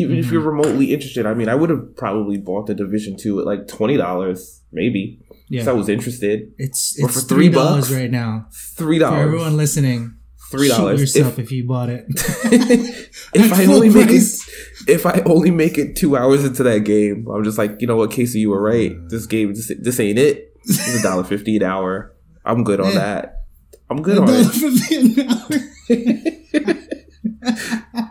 [0.00, 0.32] Even if Mhm.
[0.32, 3.66] you're remotely interested, I mean, I would have probably bought the Division Two at like
[3.68, 5.20] twenty dollars, maybe.
[5.48, 5.62] Yeah.
[5.62, 6.52] If I was interested.
[6.58, 7.92] It's Or it's for three dollars bucks?
[8.00, 8.46] right now.
[8.76, 9.26] Three For dollars.
[9.26, 10.14] everyone listening,
[10.50, 11.00] Three dollars.
[11.00, 12.04] yourself If, if, you bought it.
[13.34, 14.22] if I only make it,
[14.88, 17.96] if I only make it two hours into that game, I'm just like, you know
[17.96, 18.92] what, Casey, you were right.
[19.08, 20.52] This game, this, this ain't it.
[20.64, 22.12] It's a dollar fifty an hour.
[22.44, 22.98] I'm good on Yeah.
[22.98, 23.32] that.
[23.88, 24.28] I'm good on
[25.88, 28.02] it.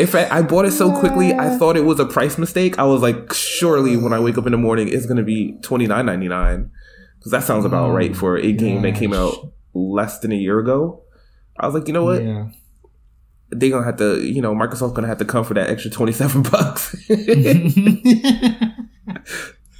[0.00, 0.24] $1.50 an.
[0.26, 2.78] If I, I bought it so quickly, I thought it was a price mistake.
[2.78, 5.86] I was like, surely when I wake up in the morning, it's gonna be twenty
[5.86, 6.70] nine ninety nine,
[7.18, 9.52] because that sounds about right for a game that came out mm.
[9.74, 11.02] less than a year ago.
[11.58, 12.22] I was like, you know what?
[12.22, 12.48] Yeah.
[13.52, 16.12] They gonna have to, you know, Microsoft's gonna have to come for that extra twenty
[16.12, 16.92] seven bucks.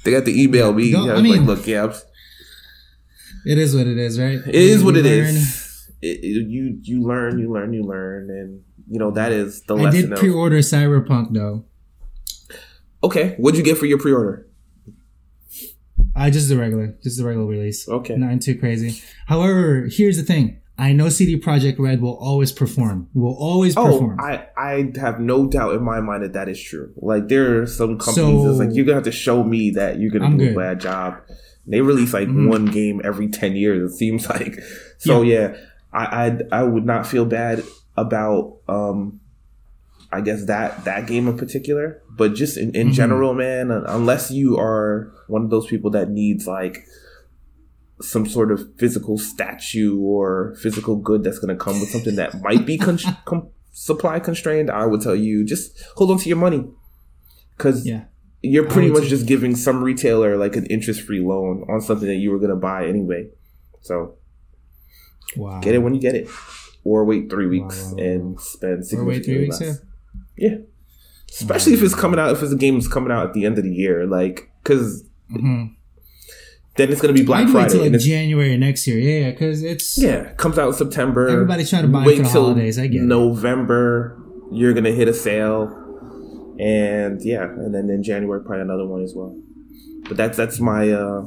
[0.03, 0.93] they got to email me.
[0.95, 1.93] I I was mean- like, look, yeah, I'm-
[3.45, 4.37] it is what it is, right?
[4.45, 5.25] it is what You it learn.
[5.35, 5.89] is.
[6.01, 9.75] It, it- you you learn, you learn, you learn, and you know that is the
[9.75, 11.63] I did pre-order Cyberpunk though.
[13.03, 14.47] okay, what'd you get for your pre order?
[16.15, 17.87] I just the regular, just the regular release.
[17.87, 18.15] Okay.
[18.17, 19.01] Nothing too crazy.
[19.27, 20.59] However, here's the thing.
[20.77, 23.07] I know CD Projekt Red will always perform.
[23.13, 24.19] Will always Oh, perform.
[24.19, 26.91] I, I have no doubt in my mind that that is true.
[26.97, 30.09] Like there are some companies that's like you're gonna have to show me that you're
[30.11, 30.53] gonna I'm do good.
[30.53, 31.17] a bad job.
[31.67, 32.49] They release like Mhm.
[32.49, 33.91] one game every ten years.
[33.93, 34.59] It seems like.
[34.97, 35.55] So yeah,
[35.93, 37.63] I, I I would not feel bad
[38.01, 39.19] about um,
[40.11, 42.93] I guess that that game in particular, but just in, in Mhm.
[42.93, 43.71] general, man.
[43.71, 46.85] Unless you are one of those people that needs like
[48.01, 52.41] some sort of physical statue or physical good that's going to come with something that
[52.41, 56.37] might be con- com- supply constrained, I would tell you just hold on to your
[56.39, 56.65] money
[57.55, 58.05] because yeah.
[58.41, 62.15] you're pretty much just giving some retailer like an interest free loan on something that
[62.15, 63.29] you were going to buy anyway.
[63.81, 64.15] So
[65.37, 65.61] Wow.
[65.61, 66.27] get it when you get it,
[66.83, 68.03] or wait three weeks wow, wow.
[68.03, 69.61] and spend Or wait three weeks.
[69.61, 69.73] Yeah.
[70.37, 70.55] Yeah,
[71.29, 73.57] especially if it's coming out if it's a game that's coming out at the end
[73.57, 75.65] of the year, like because hmm
[76.75, 77.73] then it's going to be Black wait Friday.
[77.73, 78.97] till like January next year.
[78.97, 81.27] Yeah, yeah, because it's Yeah, comes out in September.
[81.27, 83.05] Everybody's trying to buy it Wait for the holidays, I get it.
[83.05, 84.17] November.
[84.53, 85.67] You're gonna hit a sale,
[86.59, 89.37] and yeah, and then in January probably another one as well.
[90.07, 91.23] But that's that's my uh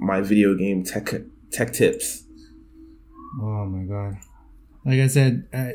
[0.00, 1.12] my video game tech
[1.52, 2.24] tech tips.
[3.40, 4.14] Oh my god!
[4.84, 5.74] Like I said, I,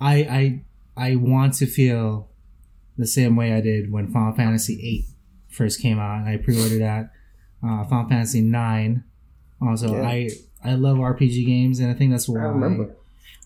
[0.00, 0.62] I I
[1.10, 2.28] I want to feel
[2.96, 5.04] the same way I did when Final Fantasy VIII
[5.48, 7.10] first came out, and I pre-ordered that.
[7.62, 9.04] Uh, Final Fantasy Nine.
[9.60, 10.02] Also, Yeah.
[10.08, 10.28] I
[10.64, 12.94] I love RPG games, and I think that's I why remember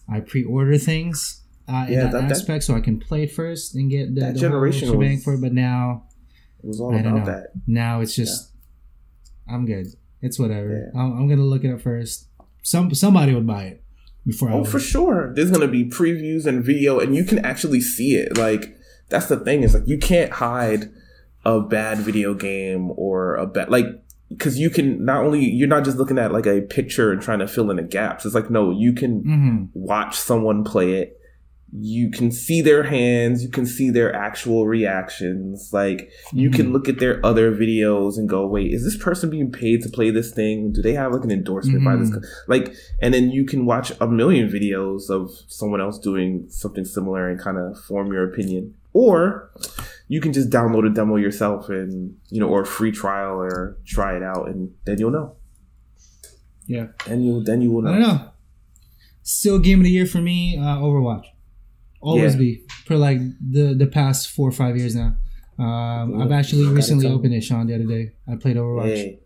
[0.09, 3.33] I pre-order things uh, in Yeah, that, that- that- aspect, so I can play it
[3.33, 5.40] first and get the, That the generation whole was- for it.
[5.42, 6.05] But now,
[6.62, 7.33] it was all I don't about know.
[7.33, 7.47] that.
[7.66, 8.51] now it's just
[9.49, 9.87] I'm good.
[10.23, 10.90] It's whatever.
[10.95, 11.01] Yeah.
[11.01, 12.29] I'm, I'm gonna look at it up first.
[12.62, 13.83] Some somebody would buy it
[14.26, 14.68] before I Oh, would.
[14.68, 15.32] for sure.
[15.35, 18.37] There's gonna be previews and video, and you can actually see it.
[18.37, 18.76] Like
[19.08, 20.90] that's the thing is like you can't hide
[21.44, 23.87] a bad video game or a bad like
[24.28, 27.40] because you can not only you're not just looking at like a picture and trying
[27.40, 28.24] to fill in the gaps.
[28.24, 31.18] It's like no, you can hmm watch someone play it.
[31.74, 33.42] You can see their hands.
[33.42, 35.70] You can see their actual reactions.
[35.72, 36.56] Like you Mm-hmm.
[36.56, 39.88] can look at their other videos and go, "Wait, is this person being paid to
[39.88, 40.72] play this thing?
[40.72, 42.14] Do they have like an endorsement by this?" Mhm.
[42.20, 46.85] co-" Like, and then you can watch a million videos of someone else doing something
[46.85, 48.74] similar and kind of form your opinion.
[48.92, 49.50] Or
[50.08, 53.78] you can just download a demo yourself and you know, or a free trial, or
[53.87, 55.37] try it out, and then you'll know.
[56.66, 56.88] Yeah.
[57.06, 58.06] Then you'll, then you will I know.
[58.06, 58.28] don't know.
[59.22, 60.58] Still game of the year for me.
[60.58, 61.24] Uh, Overwatch.
[62.03, 62.38] Always Yeah.
[62.38, 65.17] be for like the the past four or five years now.
[65.59, 68.12] Um, I've actually recently opened it, Sean, the other day.
[68.31, 68.85] I played Overwatch.
[68.97, 69.19] Hey,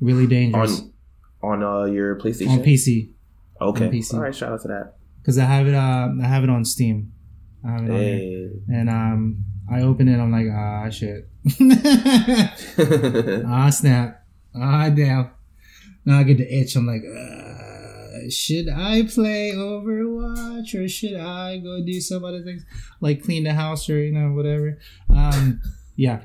[0.00, 0.80] Really dangerous
[1.42, 2.48] on on uh, your PlayStation.
[2.50, 3.10] on, PC
[3.60, 3.86] Okay.
[3.86, 4.14] on PC.
[4.14, 4.34] All right.
[4.34, 4.94] Shout out to that.
[5.20, 5.74] because I have it.
[5.74, 7.12] Uh, I have it on Steam.
[7.66, 8.50] I have it on there.
[8.80, 10.18] And um, I open it.
[10.18, 11.28] I'm like, ah, shit.
[13.46, 14.24] ah, snap.
[14.54, 15.30] Ah, damn.
[16.04, 16.76] Now I get the itch.
[16.76, 17.49] I'm like, uh,
[18.28, 22.64] should I play Overwatch or should I go do some other things
[23.00, 24.78] like clean the house or you know whatever?
[25.08, 25.60] Um,
[25.96, 26.24] yeah,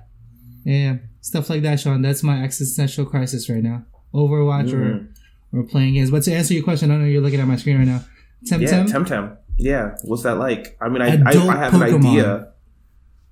[0.63, 2.01] yeah, stuff like that, Sean.
[2.01, 3.86] That's my existential crisis right now.
[4.13, 5.08] Overwatch Mhm.
[5.53, 6.12] or or playing games.
[6.12, 8.03] But to answer your question, I don't know you're looking at my screen right now.
[8.49, 8.62] Temtem.
[8.62, 9.38] Yeah, Temtem.
[9.58, 10.77] Yeah, what's that like?
[10.81, 11.95] I mean, I I, Adult I have Pokemon.
[11.95, 12.51] an idea.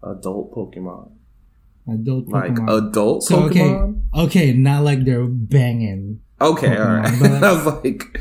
[0.03, 1.11] Adult Pokemon,
[1.87, 2.89] Adult like Pokemon.
[2.89, 4.01] adult so okay, Pokemon.
[4.15, 6.19] okay, not like they're banging.
[6.41, 7.19] Okay, all Pokemon, right.
[7.41, 8.19] but- I was like,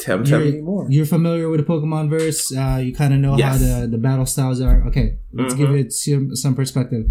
[0.00, 0.86] Temtem You're, anymore.
[0.90, 2.54] you're familiar with the Pokemon verse.
[2.54, 3.60] Uh, you kind of know Yes.
[3.60, 4.86] how the, the battle styles are.
[4.88, 5.80] Okay, let's give Mhm.
[5.80, 7.06] it some, some perspective.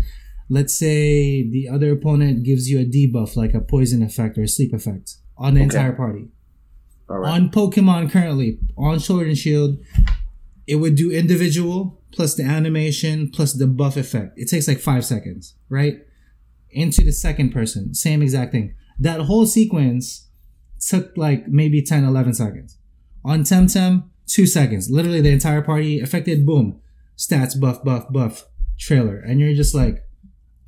[0.50, 4.48] Let's say the other opponent gives you a debuff, like a poison effect or a
[4.48, 5.66] sleep effect, on the Okay.
[5.66, 6.30] entire party.
[7.10, 7.32] All right.
[7.40, 9.78] On Pokemon currently, on Sword and Shield,
[10.68, 14.34] it would do individual plus the animation plus the buff effect.
[14.38, 16.00] It takes like five seconds, right?
[16.72, 18.74] Into the second person, same exact thing.
[19.00, 20.28] That whole sequence
[20.80, 22.78] took like maybe 10, 11 seconds.
[23.26, 24.90] On Temtem, two seconds.
[24.90, 26.80] Literally the entire party affected, boom.
[27.18, 28.46] Stats, buff, buff, buff,
[28.78, 29.18] trailer.
[29.20, 30.08] And you're just like,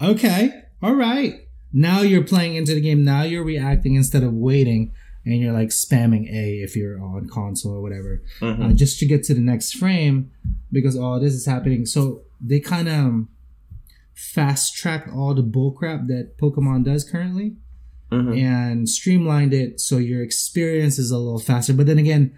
[0.01, 1.47] okay, all right.
[1.73, 3.03] Now you're playing into the game.
[3.05, 4.91] Now you're reacting instead of waiting
[5.25, 8.71] and you're like spamming A if you're on console or whatever, Mhm.
[8.71, 10.31] uh, just to get to the next frame
[10.71, 11.85] because all this is happening.
[11.85, 13.27] So they kind of
[14.13, 17.55] fast track all the bullcrap that Pokemon does currently
[18.11, 18.37] Mhm.
[18.37, 21.73] and streamlined it so your experience is a little faster.
[21.73, 22.33] But then again,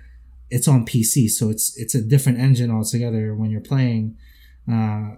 [0.52, 4.16] it's on PC, so it's it's a different engine altogether when you're playing.
[4.72, 5.16] Uh,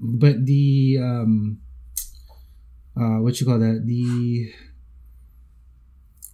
[0.00, 1.58] but the um,
[2.96, 4.50] uh, what you call that the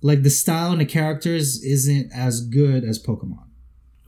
[0.03, 3.45] like the style and the characters isn't as good as Pokemon.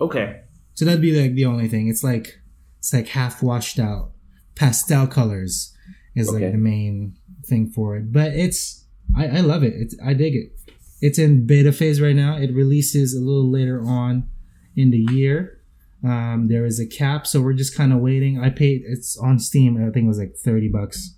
[0.01, 0.43] Okay.
[0.75, 1.89] So that'd be like the only thing.
[1.89, 2.39] It's like
[2.79, 4.13] it's like half washed out.
[4.55, 5.75] Pastel colors
[6.15, 6.45] is Okay.
[6.45, 8.13] like the main thing for it.
[8.13, 8.85] But it's
[9.19, 9.75] I, I love it.
[9.77, 10.53] It's I dig it.
[11.01, 12.37] It's in beta phase right now.
[12.37, 14.29] It releases a little later on
[14.77, 15.61] in the year.
[16.05, 18.41] Um, there is a cap, so we're just kind of waiting.
[18.41, 18.83] I paid.
[18.87, 19.77] It's on Steam.
[19.77, 21.15] I think it was like thirty bucks.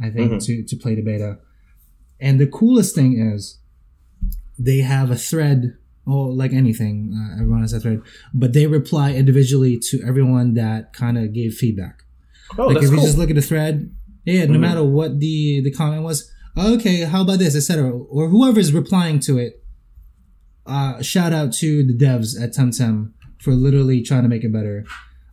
[0.00, 0.44] I think Mhm.
[0.46, 1.38] to to play the beta.
[2.20, 3.58] And the coolest thing is,
[4.58, 5.76] they have a thread.
[6.06, 8.02] Oh, like anything, uh, everyone has a thread,
[8.34, 12.02] but they reply individually to everyone that kind of gave feedback
[12.58, 13.06] Oh, like if you cool.
[13.06, 13.90] just look at the thread,
[14.26, 14.60] yeah, no Mhm.
[14.60, 17.90] matter what the the comment was, okay, how about this, etc.
[17.90, 19.64] Or whoever's replying to it,
[20.66, 24.84] uh, shout out to the devs at Temtem for literally trying to make it better.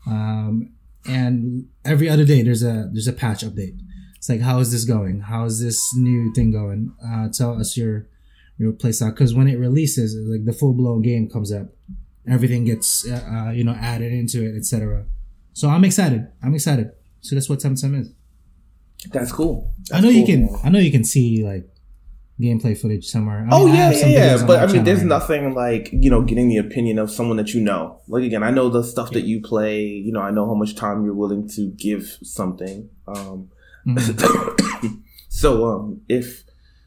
[0.05, 0.73] Um,
[1.07, 3.79] and every other day there's a there's a patch update.
[4.17, 5.21] It's like how is this going?
[5.21, 6.93] How is this new thing going?
[7.03, 8.07] Uh, tell us your
[8.57, 11.67] your playstyle because when it releases, like the full blown game comes up,
[12.29, 15.05] everything gets uh, uh, you know added into it, etc.
[15.53, 16.27] So I'm excited.
[16.43, 16.91] I'm excited.
[17.21, 18.13] So that's what Temtem is.
[19.11, 19.73] That's cool.
[19.93, 20.47] I know you can.
[20.47, 20.59] cool.
[20.63, 21.67] I know you can see like
[22.39, 23.45] gameplay footage somewhere.
[23.49, 24.45] I Oh mean, I yeah, yeah, yeah.
[24.45, 27.53] But I mean, there's right nothing like you know getting the opinion of someone that
[27.53, 27.99] you know.
[28.07, 29.81] Like again, I know the stuff that you play.
[29.83, 32.89] You know, I know how much time you're willing to give something.
[33.07, 33.49] Um,
[33.87, 35.01] Mhm.
[35.29, 36.43] so um, if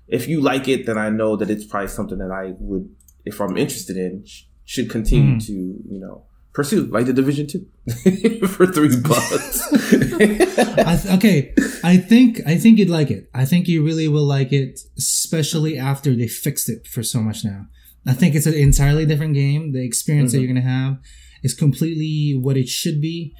[0.06, 2.88] if you like it, then I know that it's probably something that I would,
[3.24, 5.46] if I'm interested in, sh- should continue Mm.
[5.46, 7.66] to you know pursue, like the Division Two
[8.48, 9.72] for three bucks.
[9.72, 13.28] I th- okay, I think I think you'd like it.
[13.34, 17.44] I think you really will like it, especially after they fixed it for so much
[17.44, 17.66] now.
[18.06, 19.72] I think it's an entirely different game.
[19.72, 20.42] The experience that Mhm.
[20.42, 20.98] you're gonna have
[21.42, 23.34] is completely what it should be.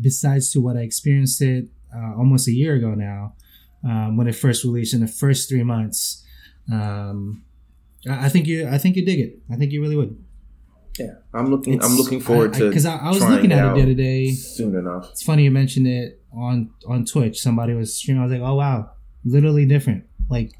[0.00, 3.34] Besides to what I experienced it uh, almost a year ago now,
[3.84, 6.24] um, when it first released in the first three months.
[6.72, 7.44] Um,
[8.08, 8.66] I think you.
[8.68, 9.38] I think you dig it.
[9.50, 10.16] I think you really would.
[10.98, 11.82] Yeah, I'm looking.
[11.82, 14.32] I'm looking forward I- to because I, I was looking at it the other day.
[14.32, 15.08] soon enough.
[15.12, 17.40] It's funny you mentioned it on on Twitch.
[17.40, 18.22] Somebody was streaming.
[18.22, 18.90] I was like, oh wow,
[19.24, 20.04] literally different.
[20.28, 20.52] Like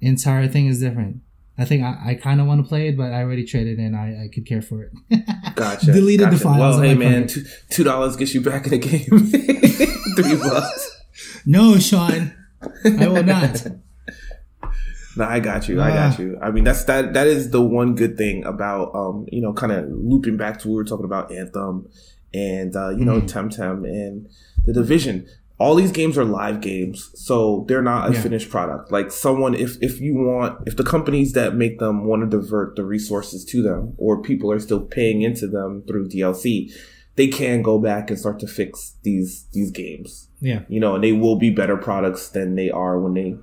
[0.00, 1.18] entire thing is different.
[1.58, 3.94] I think I, I kind of want to play it, but I already traded and
[3.94, 4.92] I, I could care for it.
[5.54, 5.92] Gotcha.
[5.92, 6.44] Deleted the gotcha.
[6.44, 6.58] files.
[6.58, 7.28] Well, hey man,
[7.68, 9.06] two dollars gets you back in the game.
[10.16, 11.00] Three bucks.
[11.46, 12.32] no, Sean,
[12.84, 13.66] I will not.
[15.16, 15.80] No, I got you.
[15.80, 16.38] I got you.
[16.40, 17.12] I mean, that's that.
[17.14, 20.68] That is the one good thing about, um, you know, kind of looping back to
[20.68, 21.86] what we were talking about Anthem,
[22.32, 23.28] and uh, you know, Mhm.
[23.30, 24.26] Temtem and
[24.64, 25.26] the Division.
[25.58, 28.20] All these games are live games, so they're not a Yeah.
[28.22, 28.90] finished product.
[28.90, 32.74] Like someone, if if you want, if the companies that make them want to divert
[32.74, 36.70] the resources to them, or people are still paying into them through DLC,
[37.16, 41.04] they can go back and start to fix these these games Yeah, you know, and
[41.04, 43.36] they will be better products than they are when they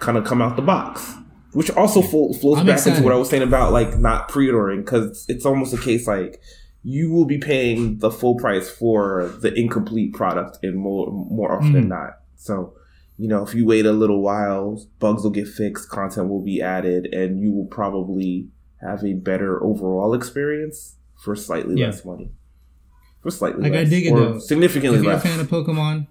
[0.00, 1.14] kind of come out the box.
[1.52, 2.96] Which also flo- flows I'm back excited.
[2.96, 6.40] into what I was saying about like not pre-ordering because it's almost a case like
[6.82, 11.72] you will be paying the full price for the incomplete product and more more often
[11.72, 11.88] than Mm.
[11.90, 12.10] not.
[12.36, 12.74] So,
[13.16, 16.60] you know, if you wait a little while, bugs will get fixed, content will be
[16.60, 18.48] added, and you will probably
[18.82, 21.86] have a better overall experience for slightly Yeah.
[21.86, 22.32] less money.
[23.22, 24.38] For slightly Like, I less, dig it, or though.
[24.40, 25.22] significantly if you're a less.
[25.22, 26.08] fan of Pokemon,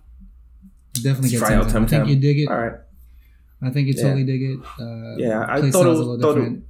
[1.04, 1.84] definitely get Try out Temtem.
[1.84, 2.48] I think you dig it.
[2.50, 2.74] All right.
[3.66, 4.04] I think you Yeah.
[4.04, 4.60] totally dig it.
[4.80, 6.62] Uh, Yeah, I thought it was- thought it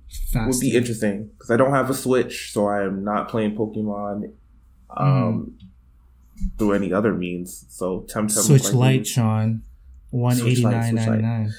[0.47, 4.31] would be interesting because I don't have a Switch, so I am not playing Pokemon
[4.95, 5.53] um,
[6.57, 7.65] through any other means.
[7.69, 8.31] So Temtem.
[8.31, 9.61] Switch like, Lite, Sean.
[10.11, 11.51] One eighty nine ninety nine.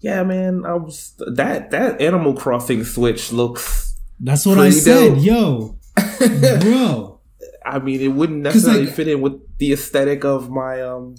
[0.00, 3.96] Yeah, man, I was that that Animal Crossing Switch looks.
[4.20, 5.24] That's what I said, dope.
[5.24, 5.76] yo,
[6.60, 7.20] bro.
[7.66, 11.16] I mean, it wouldn't necessarily like- fit in with the aesthetic of my um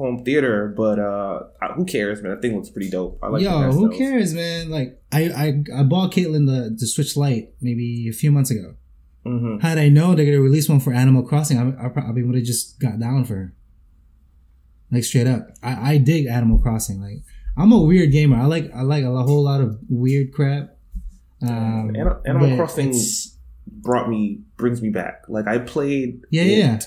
[0.00, 1.40] home theater, but uh,
[1.76, 2.32] who cares, man?
[2.32, 3.18] That thing looks pretty dope.
[3.22, 3.42] I like.
[3.42, 4.70] the yo, who cares, man?
[4.70, 8.74] Like, I I, I bought Caitlin the the Switch Lite maybe a few months ago.
[9.26, 9.60] Mhm.
[9.60, 12.44] Had I known they're gonna release one for Animal Crossing, I, I probably would have
[12.44, 13.54] just got down for her.
[14.90, 17.00] Like straight up, I, I dig Animal Crossing.
[17.00, 17.22] Like
[17.56, 18.36] I'm a weird gamer.
[18.36, 20.76] I like I like a whole lot of weird crap.
[21.46, 21.94] Um,
[22.26, 22.94] Animal Crossing
[23.66, 25.24] brought me brings me back.
[25.28, 26.80] Like I played Yeah, it yeah.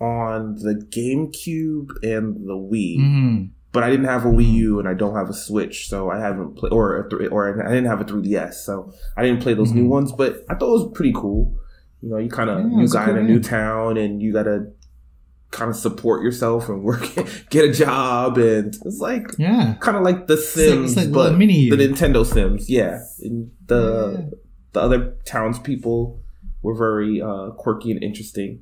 [0.00, 3.50] On the GameCube and the Wii, mhm.
[3.72, 6.18] but I didn't have a Wii U and I don't have a Switch, so I
[6.20, 9.54] haven't played or a th- or I didn't have a 3DS, so I didn't play
[9.54, 9.88] those new Mhm.
[9.88, 10.12] ones.
[10.12, 11.54] But I thought it was pretty cool.
[12.02, 14.20] You know, you kind of Yeah, new a guy cool in a new town and
[14.20, 14.66] you gotta
[15.50, 17.02] kind of support yourself and work,
[17.50, 19.76] get a job, and it's like Yeah.
[19.80, 22.68] kind of like The Sims, it's like but mini the Nintendo Sims.
[22.68, 24.24] Yeah, and the Yeah.
[24.74, 26.20] the other townspeople
[26.60, 28.60] were very uh, quirky and interesting.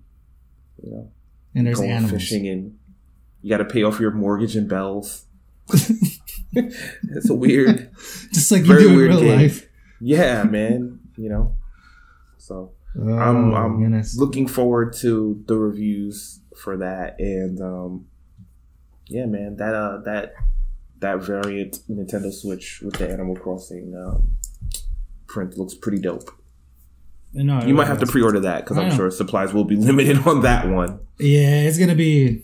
[0.82, 1.08] You know,
[1.54, 2.12] And there's going animals.
[2.12, 2.78] fishing and
[3.42, 5.26] you got to pay off your mortgage and bells.
[6.52, 7.90] it's a weird,
[8.32, 9.38] Just like you do in real game.
[9.38, 9.66] life.
[10.00, 11.00] yeah, man.
[11.16, 11.56] You know,
[12.38, 14.16] so Oh, I'm I'm goodness.
[14.16, 18.06] looking forward to the reviews for that, and um,
[19.08, 20.34] yeah, man, that uh that
[21.00, 24.34] that variant Nintendo Switch with the Animal Crossing um,
[25.26, 26.30] print looks pretty dope.
[27.34, 28.94] No, You might have to pre-order that because I'm know.
[28.96, 31.00] sure supplies will be limited on that one.
[31.18, 32.42] Yeah, it's gonna be.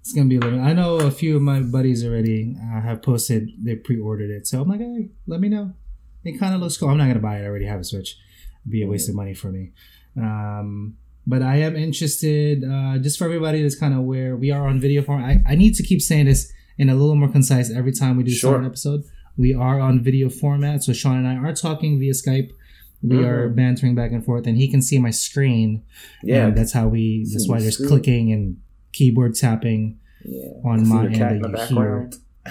[0.00, 0.60] It's gonna be limited.
[0.64, 4.62] I know a few of my buddies already uh, have posted they pre-ordered it, so
[4.62, 5.72] I'm like, hey, let me know.
[6.24, 6.88] It kind of looks cool.
[6.88, 7.42] I'm not gonna buy it.
[7.42, 8.16] I already have a Switch.
[8.62, 9.72] It'd be a waste of money for me.
[10.16, 12.64] Um, but I am interested.
[12.64, 15.22] Uh, just for everybody that's kind of where we are on video form.
[15.24, 18.22] I, I need to keep saying this in a little more concise every time we
[18.24, 18.56] do Sure.
[18.58, 19.02] an episode.
[19.36, 22.50] We are on video format, so Sean and I are talking via Skype.
[23.02, 23.26] We Mhm.
[23.26, 25.82] are bantering back and forth, and he can see my screen.
[26.22, 27.26] Yeah, that's how we.
[27.32, 27.88] That's why the there's screen.
[27.88, 28.56] clicking and
[28.92, 30.48] keyboard tapping yeah.
[30.64, 32.10] on my end that you hear.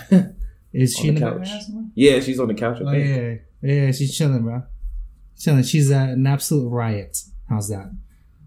[0.73, 1.39] Is On she in the couch.
[1.49, 1.91] background?
[1.95, 2.77] Yeah, she's on the couch.
[2.83, 4.63] Oh yeah, yeah, she's chilling, bro.
[5.37, 5.63] Chilling.
[5.63, 7.17] She's uh, an absolute riot.
[7.49, 7.91] How's that?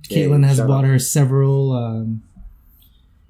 [0.08, 0.90] Yeah, Caitlin has bought out.
[0.90, 1.72] her several.
[1.72, 2.22] Um,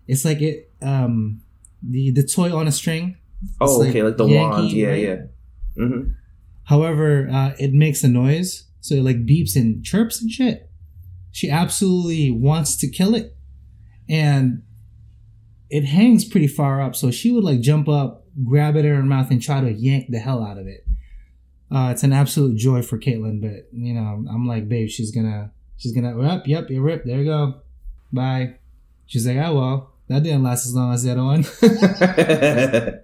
[0.06, 0.70] it's like it.
[0.82, 1.40] Um,
[1.82, 3.16] the the toy on a string.
[3.60, 4.72] Oh, It's okay, like the Yankee, wand.
[4.72, 5.02] Yeah, right?
[5.02, 5.16] yeah.
[5.76, 6.00] hmm
[6.64, 10.70] However, uh, it makes a noise, so it like beeps and chirps and shit.
[11.30, 13.36] She absolutely wants to kill it,
[14.08, 14.62] and
[15.70, 16.94] it hangs pretty far up.
[16.94, 20.06] So she would like jump up, grab it in her mouth, and try to yank
[20.10, 20.86] the hell out of it.
[21.70, 25.50] Uh, it's an absolute joy for Caitlin, but you know, I'm like, babe, she's gonna,
[25.78, 27.06] she's gonna, yep, yep, you're ripped.
[27.06, 27.62] There you go,
[28.12, 28.56] bye.
[29.06, 31.44] She's like, oh well, that didn't last as long as the other one.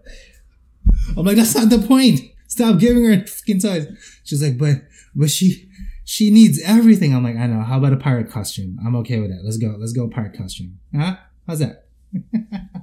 [1.16, 2.20] I'm like, that's not the point.
[2.48, 3.86] Stop giving her fucking toys.
[4.24, 4.78] She's like, but
[5.14, 5.70] but she
[6.04, 7.14] she needs everything.
[7.14, 7.60] I'm like, I know.
[7.62, 8.78] How about a pirate costume?
[8.84, 9.42] I'm okay with that.
[9.44, 9.76] Let's go.
[9.78, 10.80] Let's go pirate costume.
[10.96, 11.16] Huh?
[11.46, 11.86] How's that?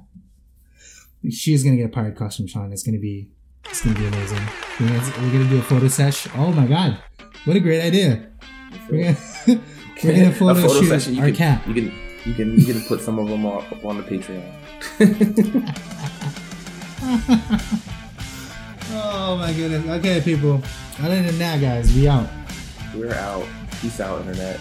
[1.30, 2.72] She's gonna get a pirate costume, Sean.
[2.72, 3.30] It's gonna be
[3.64, 4.38] it's gonna be amazing.
[4.78, 4.86] We're
[5.32, 6.28] gonna, do a photo sesh.
[6.36, 6.98] Oh my god,
[7.44, 8.30] what a great idea.
[8.88, 9.16] We're gonna,
[10.04, 11.14] we're gonna photo, A photo shoot session.
[11.16, 11.66] You our can, cat.
[11.66, 11.92] You can
[12.24, 14.52] you can you can put some of them up on the Patreon.
[18.98, 19.86] Oh my goodness.
[19.98, 20.62] Okay, people.
[21.00, 22.28] Other than that, guys, we out.
[22.94, 23.46] We're out.
[23.82, 24.58] Peace out, internet.